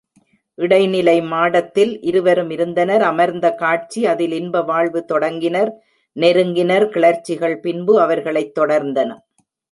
[0.57, 5.71] இடைநிலை மாடத்தில் இருவரும் இருந்தனர் அமர்ந்த காட்சி அதில் இன்பவாழ்வு தொடங்கினர்
[6.15, 9.09] நெருங்கினர் கிளர்ச்சிகள் பின்பு அவர்களைத் தொடர்ந்தன.